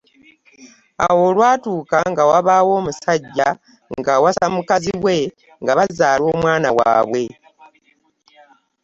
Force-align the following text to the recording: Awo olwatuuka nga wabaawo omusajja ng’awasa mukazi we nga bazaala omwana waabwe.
Awo 1.05 1.21
olwatuuka 1.29 1.97
nga 2.11 2.23
wabaawo 2.29 2.71
omusajja 2.81 3.47
ng’awasa 3.97 4.45
mukazi 4.55 4.93
we 5.05 5.17
nga 5.61 5.73
bazaala 5.77 6.23
omwana 6.33 6.69
waabwe. 6.77 7.23